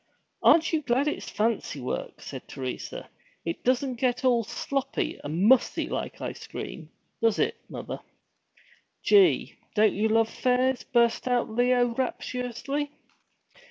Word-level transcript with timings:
'Aren't 0.41 0.73
you 0.73 0.81
glad 0.81 1.07
it's 1.07 1.29
fancy 1.29 1.79
work?' 1.79 2.21
said 2.21 2.47
Teresa. 2.47 3.07
'It 3.45 3.63
doesn't 3.63 3.97
get 3.99 4.25
all 4.25 4.43
sloppy 4.43 5.19
and 5.23 5.43
mussy 5.43 5.87
like 5.89 6.19
ice 6.21 6.47
cream, 6.47 6.89
does 7.21 7.37
it, 7.37 7.55
mother?' 7.69 7.99
'Gee, 9.03 9.59
don't 9.75 9.93
you 9.93 10.07
love 10.07 10.27
fairs!' 10.29 10.85
burst 10.91 11.27
out 11.27 11.51
Leo 11.51 11.93
rapturously. 11.93 12.89